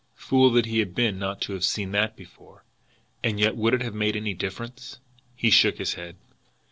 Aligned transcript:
Fool 0.15 0.49
that 0.53 0.65
he 0.65 0.79
had 0.79 0.95
been 0.95 1.19
not 1.19 1.41
to 1.41 1.53
have 1.53 1.63
seen 1.63 1.91
that 1.91 2.15
before! 2.15 2.63
And 3.23 3.39
yet 3.39 3.55
would 3.55 3.75
it 3.75 3.83
have 3.83 3.93
made 3.93 4.15
any 4.15 4.33
difference? 4.33 4.97
He 5.35 5.51
shook 5.51 5.77
his 5.77 5.93
head. 5.93 6.15